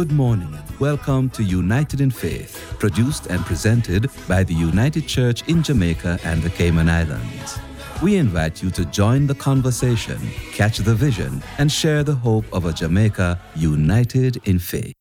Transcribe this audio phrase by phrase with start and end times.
[0.00, 0.58] Good morning.
[0.78, 6.42] Welcome to United in Faith, produced and presented by the United Church in Jamaica and
[6.42, 7.58] the Cayman Islands.
[8.02, 10.18] We invite you to join the conversation,
[10.52, 14.99] catch the vision, and share the hope of a Jamaica united in faith.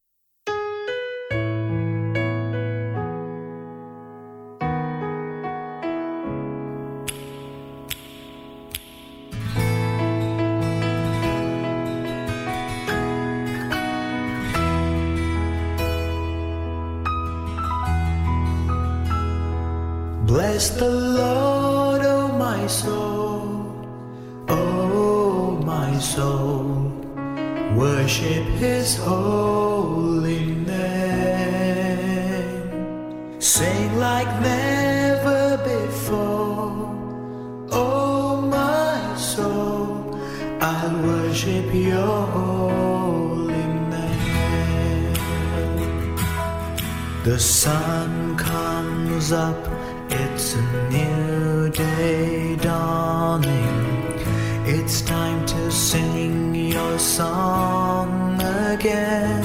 [20.60, 23.48] Bless the Lord, oh my soul,
[24.50, 26.92] oh my soul,
[27.78, 31.80] worship his holy name.
[33.40, 36.92] Sing like never before,
[37.72, 40.20] oh my soul,
[40.60, 45.16] I worship your holy name.
[47.24, 49.56] The sun comes up
[50.40, 53.84] it's a new day dawning.
[54.66, 59.44] It's time to sing your song again.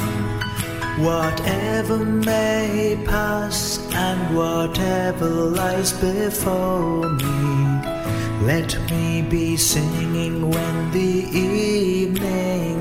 [1.02, 5.28] Whatever may pass and whatever
[5.60, 7.42] lies before me,
[8.42, 12.73] let me be singing when the evening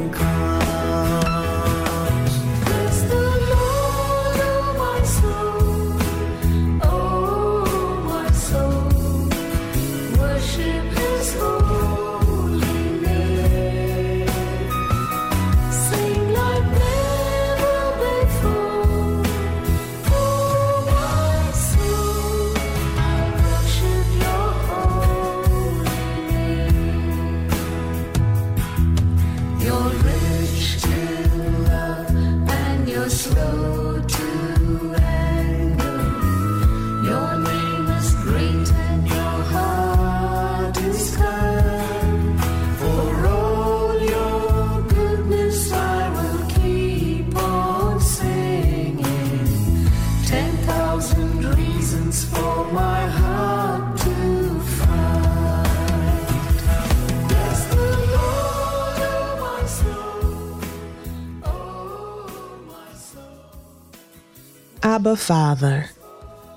[64.94, 65.90] Abba Father,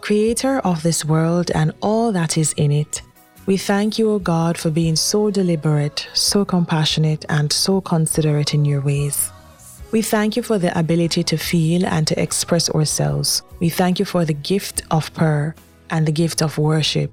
[0.02, 3.00] Creator of this world and all that is in it,
[3.46, 8.66] we thank you, O God, for being so deliberate, so compassionate, and so considerate in
[8.66, 9.32] your ways.
[9.90, 13.40] We thank you for the ability to feel and to express ourselves.
[13.58, 15.54] We thank you for the gift of prayer
[15.88, 17.10] and the gift of worship.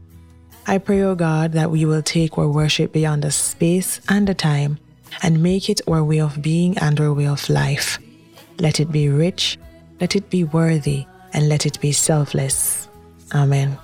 [0.68, 4.34] I pray, O God, that we will take our worship beyond the space and the
[4.36, 4.78] time
[5.22, 7.98] and make it our way of being and our way of life.
[8.60, 9.58] Let it be rich,
[10.02, 12.88] let it be worthy, and let it be selfless.
[13.34, 13.78] Amen.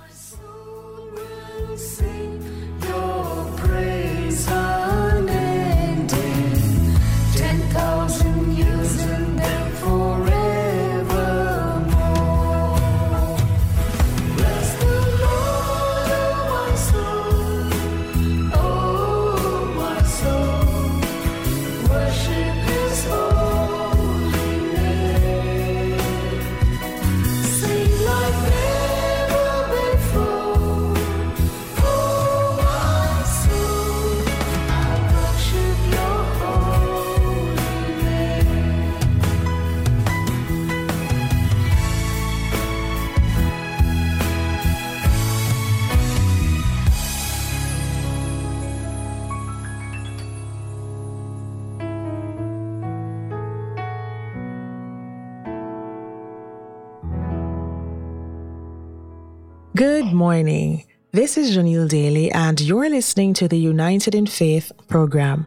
[59.80, 60.84] Good morning.
[61.12, 65.46] This is Janelle Daly, and you're listening to the United in Faith program.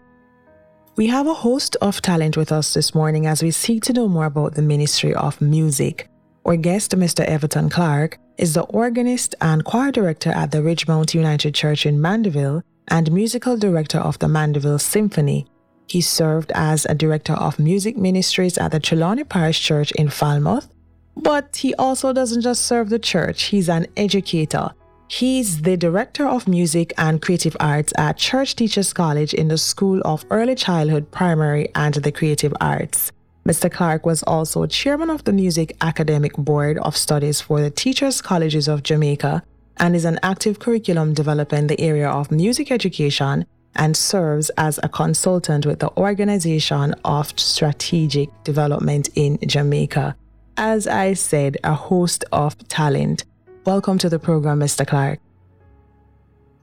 [0.96, 4.08] We have a host of talent with us this morning as we seek to know
[4.08, 6.10] more about the ministry of music.
[6.46, 7.24] Our guest, Mr.
[7.24, 12.64] Everton Clarke, is the organist and choir director at the Ridgemount United Church in Mandeville
[12.88, 15.46] and musical director of the Mandeville Singphony.
[15.88, 20.74] He served as a director of music ministries at the Trelawny Parish Church in Falmouth
[21.16, 24.72] but he also doesn't just serve the church, he's an educator.
[25.08, 30.02] He's the Director of Music and Creative Arts at Church Teachers College in the School
[30.06, 33.12] of Early Childhood, Primary, and the Creative Arts.
[33.46, 33.70] Mr.
[33.72, 38.68] Clarke was also chairman of the Music Academic Board of Studies for the Teachers Colleges
[38.68, 39.44] of Jamaica
[39.78, 43.46] and is an active curriculum developer in the area of music education
[43.76, 50.16] and serves as a consultant with the Organization of Strategic Development in Jamaica.
[50.58, 53.26] As I said, a host of talent.
[53.66, 54.86] Welcome to the program, Mr.
[54.86, 55.20] Clarke.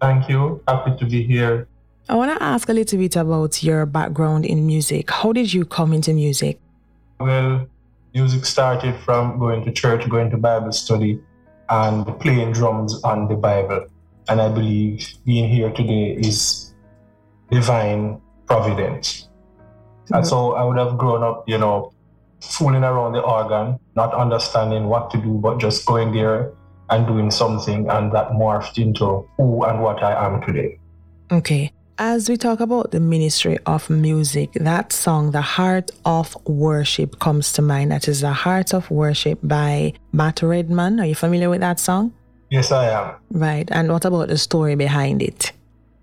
[0.01, 0.63] Thank you.
[0.69, 1.67] Happy to be here.
[2.09, 5.11] I want to ask a little bit about your background in music.
[5.11, 6.61] How did you come into music?
[7.19, 7.67] Well,
[8.15, 11.21] music started from going to church, going to Bible study,
[11.69, 13.87] and playing drums on the Bible.
[14.29, 16.75] And I believe being here today is
[17.51, 19.29] divine providence.
[20.13, 20.61] And so mm-hmm.
[20.61, 21.93] I would have grown up, you know,
[22.41, 26.53] fooling around the organ, not understanding what to do, but just going there
[26.91, 30.79] and doing something, and that morphed into who and what I am today.
[31.31, 31.73] Okay.
[31.99, 37.53] As we talk about the ministry of music, that song, The Heart of Worship, comes
[37.53, 37.93] to mind.
[37.93, 40.99] That is The Heart of Worship by Matt Redman.
[40.99, 42.15] Are you familiar with that song?
[42.49, 43.17] Yes, I am.
[43.31, 43.69] Right.
[43.71, 45.53] And what about the story behind it?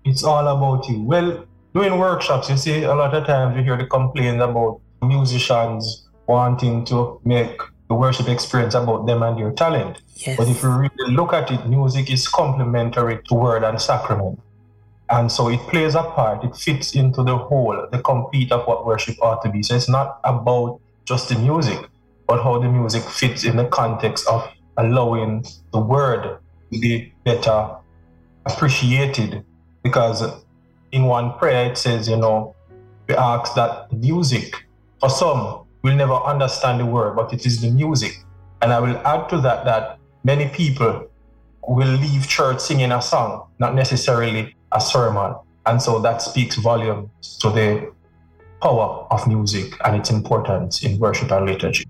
[0.04, 1.02] It's all about you.
[1.02, 1.44] Well,
[1.74, 6.84] doing workshops, you see, a lot of times you hear the complaints about musicians wanting
[6.84, 7.58] to make
[7.88, 10.02] the worship experience about them and their talent.
[10.14, 10.36] Yes.
[10.36, 14.38] But if you really look at it, music is complementary to word and sacrament.
[15.10, 18.84] And so it plays a part, it fits into the whole, the complete of what
[18.84, 19.62] worship ought to be.
[19.62, 21.78] So it's not about just the music,
[22.26, 24.46] but how the music fits in the context of
[24.76, 26.38] allowing the word
[26.72, 27.74] to be better
[28.44, 29.42] appreciated.
[29.82, 30.22] Because
[30.92, 32.54] in one prayer it says, you know,
[33.08, 34.66] we ask that music,
[35.00, 38.12] for some, will never understand the word, but it is the music.
[38.62, 41.08] And I will add to that that many people
[41.66, 45.34] will leave church singing a song, not necessarily a sermon.
[45.66, 47.92] And so that speaks volumes to the
[48.62, 51.84] power of music and its importance in worship and liturgy.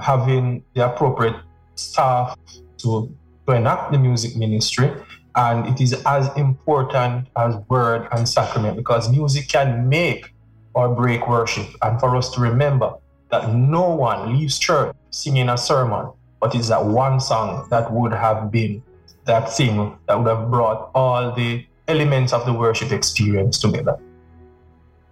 [0.00, 1.36] Having the appropriate
[1.74, 2.36] staff
[2.78, 3.14] to,
[3.46, 4.90] to enact the music ministry,
[5.34, 10.32] and it is as important as word and sacrament because music can make
[10.74, 11.66] or break worship.
[11.82, 12.94] And for us to remember
[13.30, 16.10] that no one leaves church singing a sermon,
[16.40, 18.82] but it's that one song that would have been
[19.24, 23.98] that thing that would have brought all the elements of the worship experience together.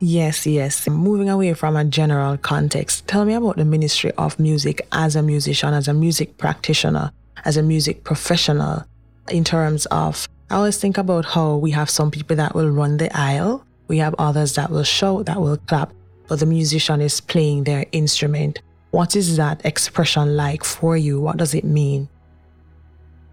[0.01, 0.89] Yes, yes.
[0.89, 5.23] Moving away from a general context, tell me about the ministry of music as a
[5.23, 7.11] musician, as a music practitioner,
[7.45, 8.85] as a music professional,
[9.29, 12.97] in terms of, I always think about how we have some people that will run
[12.97, 15.93] the aisle, we have others that will shout, that will clap,
[16.29, 18.61] but the musician is playing their instrument.
[18.91, 21.21] What is that expression like for you?
[21.21, 22.09] What does it mean?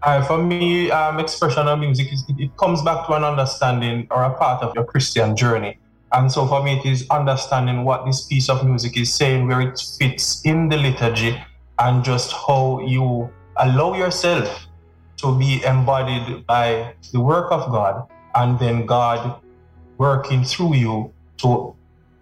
[0.02, 4.06] Uh, for me, um, expression of music is it, it comes back to an understanding
[4.10, 5.78] or a part of your Christian journey.
[6.12, 9.60] And so for me, it is understanding what this piece of music is saying, where
[9.60, 11.36] it fits in the liturgy,
[11.78, 14.66] and just how you allow yourself
[15.16, 19.40] to be embodied by the work of God, and then God
[19.98, 21.74] working through you to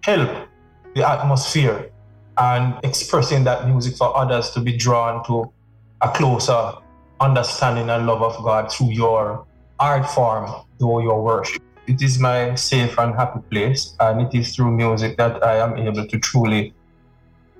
[0.02, 0.48] help
[0.94, 1.90] the atmosphere
[2.36, 5.52] and expressing that music for others to be drawn to
[6.00, 6.72] a closer
[7.20, 9.46] understanding and love of God through your
[9.78, 11.62] art form, through your worship.
[11.86, 15.76] It is my safe and happy place, and it is through music that I am
[15.76, 16.72] able to truly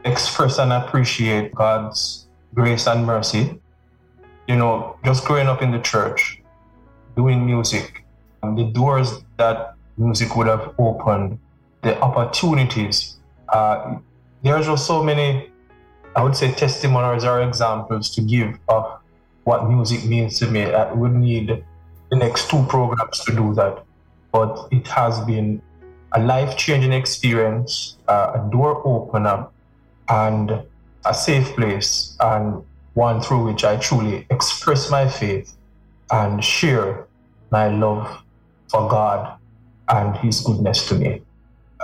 [0.05, 3.61] express and appreciate God's grace and mercy.
[4.49, 6.41] You know, just growing up in the church,
[7.17, 8.05] doing music,
[8.43, 11.39] and the doors that music would have opened,
[11.83, 13.17] the opportunities.
[13.55, 13.99] Uh,
[14.43, 15.49] there's just so many,
[16.17, 19.01] I would say, testimonies or examples to give of
[19.45, 20.63] what music means to me.
[20.65, 21.65] I would need
[22.11, 23.85] the next two programs to do that.
[24.33, 25.63] But it has been
[26.13, 29.47] a life changing experience, uh, a door opener,
[30.09, 30.63] and
[31.07, 35.57] a safe place, and one through which I truly express my faith
[36.11, 37.07] and share
[37.53, 38.07] my love
[38.69, 39.39] for God
[39.89, 41.23] and His goodness to me.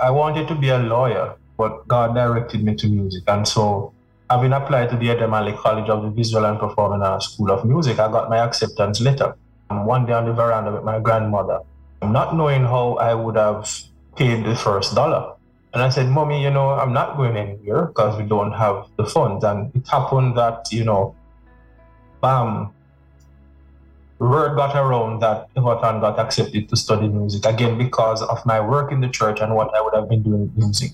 [0.01, 3.23] I wanted to be a lawyer, but God directed me to music.
[3.27, 3.93] And so
[4.41, 7.65] been applied to the Edna Manley College of the Visual and Performing Arts School of
[7.65, 7.99] Music.
[7.99, 9.35] I got my acceptance letter.
[9.69, 11.59] And one day on the veranda with my grandmother,
[12.01, 13.69] not knowing how I would have
[14.15, 15.35] paid the first dollar.
[15.73, 19.05] And I said, Mommy, you know, I'm not going anywhere because we don't have the
[19.05, 19.43] funds.
[19.43, 21.15] And it happened that, you know,
[22.21, 22.71] bam,
[24.17, 28.91] word got around that Everton got accepted to study music again because of my work
[28.91, 30.93] in the church and what I would have been doing with music.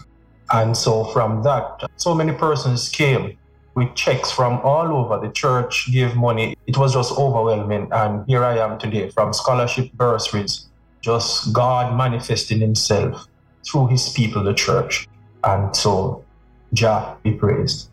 [0.52, 3.38] And so from that, so many persons came
[3.76, 5.26] with checks from all over.
[5.26, 6.56] The church gave money.
[6.66, 7.90] It was just overwhelming.
[7.92, 10.68] And here I am today from scholarship bursaries,
[11.02, 13.28] just God manifesting himself
[13.66, 15.08] through his people, the church.
[15.44, 16.26] And so
[16.74, 17.90] Jah be praised.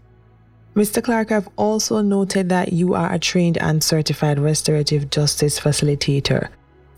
[0.74, 1.02] Mr.
[1.02, 6.48] Clarke, I've also noted that you are a trained and certified restorative justice facilitator.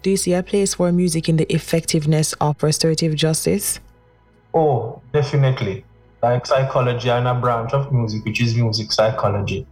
[0.03, 3.81] Do you see a place for music in the effectiveness of restorative justice?
[4.57, 5.85] Oh, definitely.
[6.23, 9.67] Like psychology and a branch of music, which is music psychology.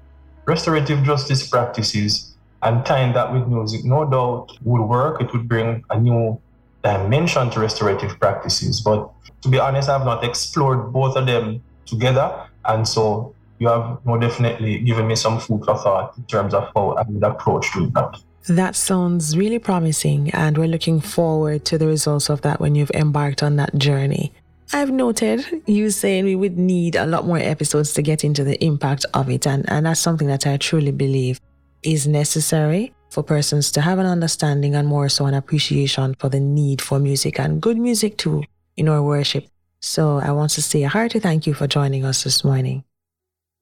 [0.45, 5.23] Restorative justice practices and tying that with music, no doubt, would work.
[5.23, 6.39] It would bring a new
[6.83, 8.83] dimension to restorative practices.
[8.83, 9.11] But
[9.41, 12.47] to be honest, I've not explored both of them together.
[12.67, 16.71] And so you have more definitely given me some food for thought in terms of
[16.77, 18.21] how I would approach to that.
[18.49, 22.91] That sounds really promising, and we're looking forward to the results of that when you've
[22.91, 24.34] embarked on that journey.
[24.75, 28.63] I've noted you saying we would need a lot more episodes to get into the
[28.63, 31.41] impact of it, and, and that's something that I truly believe
[31.85, 36.41] is necessary for persons to have an understanding and more so an appreciation for the
[36.41, 38.43] need for music and good music too
[38.77, 39.47] in our worship.
[39.79, 42.83] So I want to say a hearty thank you for joining us this morning.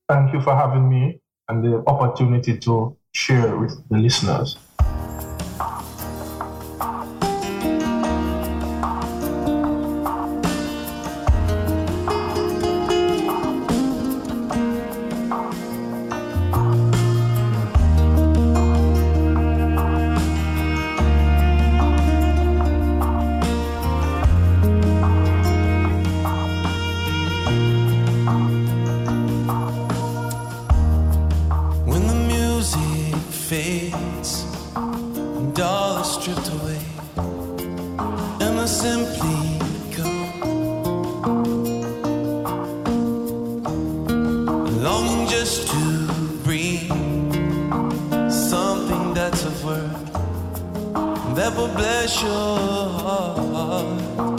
[0.08, 4.56] Thank you for having me and the opportunity to share with the listeners.
[34.02, 34.44] Fades
[35.16, 36.80] and all is stripped away,
[38.44, 39.58] and I simply
[39.96, 40.10] go
[44.86, 45.82] longing just to
[46.44, 46.90] breathe
[48.30, 50.12] something that's of worth.
[51.36, 52.58] That will bless your
[53.04, 54.31] heart.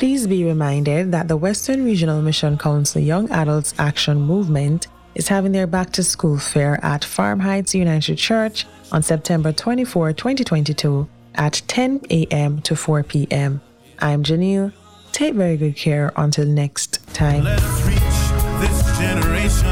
[0.00, 5.52] Please be reminded that the Western Regional Mission Council Young Adults Action Movement is having
[5.52, 11.60] their back to school fair at Farm Heights United Church on September 24, 2022 at
[11.68, 12.62] 10 a.m.
[12.62, 13.60] to 4 p.m.
[13.98, 14.72] I'm Janelle.
[15.12, 17.44] Take very good care until next time.
[17.44, 19.66] Let us reach this generation.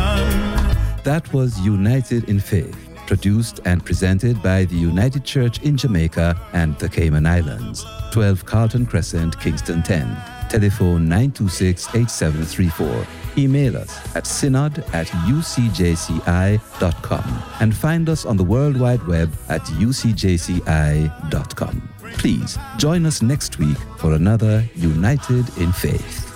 [1.05, 2.77] That was United in Faith,
[3.09, 8.87] produced and presented by the United Church in Jamaica and the Cayman Islands, 12 Carlton
[8.87, 10.07] Crescent, Kingston 10.
[10.51, 13.07] Telephone 926 8734.
[13.43, 16.23] Email us at synod at ucjci.com
[17.61, 21.09] and find us on the World Wide Web at ucjci.com.
[22.19, 26.28] Please join us next week for another United in Faith.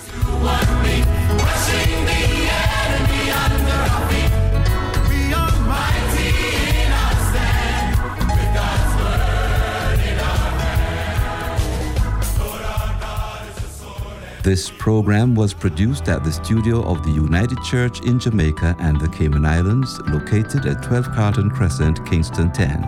[14.43, 19.09] This program was produced at the studio of the United Church in Jamaica and the
[19.09, 22.83] Cayman Islands, located at 12 Carlton Crescent, Kingston 10.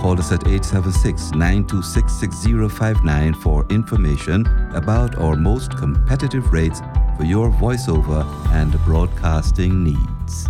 [0.00, 6.80] Call us at 876 926 6059 for information about our most competitive rates
[7.18, 10.48] for your voiceover and broadcasting needs.